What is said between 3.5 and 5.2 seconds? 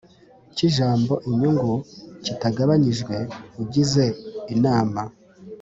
ugize Inama